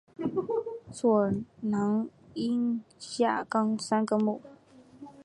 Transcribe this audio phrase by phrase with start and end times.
[0.91, 1.31] 座
[1.61, 2.83] 囊菌
[3.19, 4.41] 亚纲三个目。